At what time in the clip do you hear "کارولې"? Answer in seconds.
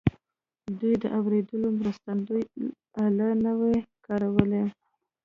4.05-4.63